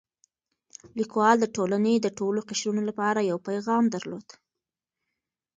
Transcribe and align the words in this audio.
لیکوال 0.99 1.35
د 1.39 1.45
ټولنې 1.55 1.93
د 1.99 2.07
ټولو 2.19 2.39
قشرونو 2.49 2.81
لپاره 2.89 3.27
یو 3.31 3.37
پیغام 3.47 3.83
درلود. 3.95 4.27